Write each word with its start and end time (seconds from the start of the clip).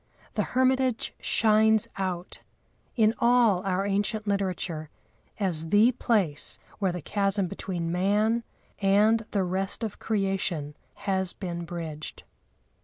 The 0.33 0.41
hermitage 0.57 1.13
shines 1.19 1.87
out, 1.95 2.41
in 2.95 3.13
all 3.19 3.61
our 3.67 3.85
ancient 3.85 4.25
literature, 4.25 4.89
as 5.39 5.69
the 5.69 5.91
place 5.91 6.57
where 6.79 6.91
the 6.91 7.03
chasm 7.03 7.45
between 7.47 7.91
man 7.91 8.43
and 8.79 9.23
the 9.29 9.43
rest 9.43 9.83
of 9.83 9.99
creation 9.99 10.75
has 11.05 11.33
been 11.33 11.65
bridged. 11.65 12.23